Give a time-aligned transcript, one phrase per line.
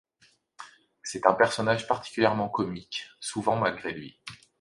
[1.03, 4.19] C'est un personnage particulièrement comique, souvent malgré lui.